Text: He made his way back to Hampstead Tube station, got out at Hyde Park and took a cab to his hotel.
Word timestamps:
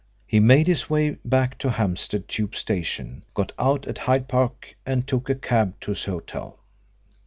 He 0.25 0.39
made 0.39 0.65
his 0.65 0.89
way 0.89 1.17
back 1.23 1.59
to 1.59 1.69
Hampstead 1.69 2.27
Tube 2.27 2.55
station, 2.55 3.21
got 3.35 3.51
out 3.59 3.85
at 3.85 3.99
Hyde 3.99 4.27
Park 4.27 4.75
and 4.83 5.05
took 5.07 5.29
a 5.29 5.35
cab 5.35 5.79
to 5.81 5.91
his 5.91 6.05
hotel. 6.05 6.57